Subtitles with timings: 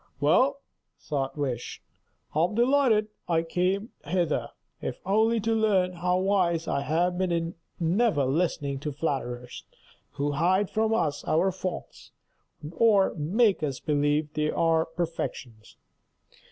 [0.19, 0.61] "Well,"
[0.97, 1.79] thought Wish,
[2.33, 4.49] "I am delighted that I came hither,
[4.81, 9.63] if only to learn how wise I have been in never listening to flatterers,
[10.13, 12.09] who hide from us our faults,
[12.71, 15.77] or make us believe they are perfections.